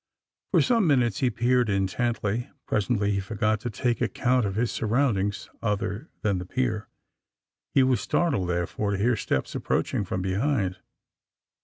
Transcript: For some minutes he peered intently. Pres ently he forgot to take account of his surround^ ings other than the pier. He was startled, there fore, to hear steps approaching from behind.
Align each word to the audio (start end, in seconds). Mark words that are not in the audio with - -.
For 0.49 0.63
some 0.63 0.87
minutes 0.87 1.19
he 1.19 1.29
peered 1.29 1.69
intently. 1.69 2.49
Pres 2.65 2.87
ently 2.87 3.09
he 3.11 3.19
forgot 3.19 3.59
to 3.59 3.69
take 3.69 4.01
account 4.01 4.47
of 4.47 4.55
his 4.55 4.71
surround^ 4.71 5.19
ings 5.19 5.47
other 5.61 6.09
than 6.23 6.39
the 6.39 6.45
pier. 6.47 6.87
He 7.75 7.83
was 7.83 8.01
startled, 8.01 8.49
there 8.49 8.65
fore, 8.65 8.89
to 8.93 8.97
hear 8.97 9.15
steps 9.15 9.53
approaching 9.53 10.03
from 10.03 10.23
behind. 10.23 10.77